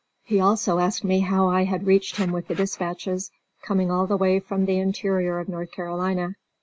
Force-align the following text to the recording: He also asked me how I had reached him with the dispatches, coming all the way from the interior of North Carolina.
He 0.23 0.39
also 0.39 0.79
asked 0.79 1.03
me 1.03 1.19
how 1.19 1.47
I 1.49 1.65
had 1.65 1.85
reached 1.85 2.15
him 2.17 2.31
with 2.31 2.47
the 2.47 2.55
dispatches, 2.55 3.29
coming 3.61 3.91
all 3.91 4.07
the 4.07 4.17
way 4.17 4.39
from 4.39 4.65
the 4.65 4.79
interior 4.79 5.37
of 5.37 5.47
North 5.47 5.69
Carolina. 5.71 6.37